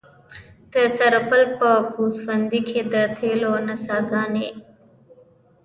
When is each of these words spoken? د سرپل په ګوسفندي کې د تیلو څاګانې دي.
د 0.73 0.75
سرپل 0.97 1.43
په 1.59 1.69
ګوسفندي 1.95 2.61
کې 2.69 2.81
د 2.93 2.95
تیلو 3.17 3.53
څاګانې 3.85 4.47
دي. 4.51 4.51